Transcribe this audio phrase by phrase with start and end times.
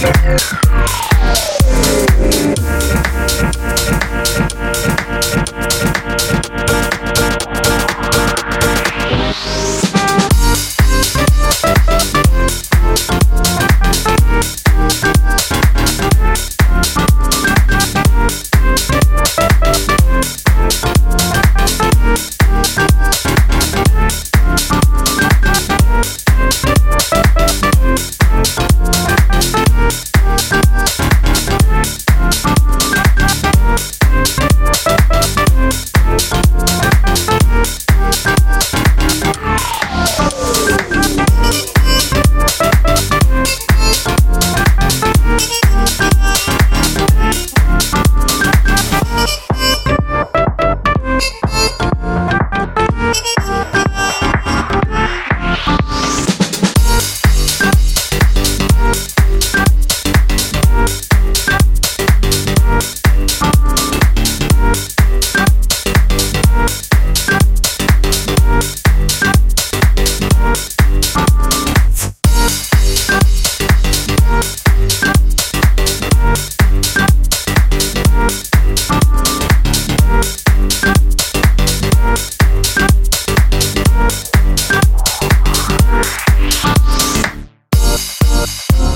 [0.00, 1.47] Yeah.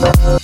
[0.00, 0.38] Bye.